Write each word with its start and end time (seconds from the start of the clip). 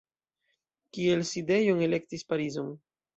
Kiel 0.97 1.21
sidejon 1.31 1.83
elektis 1.89 2.25
Parizon. 2.33 2.73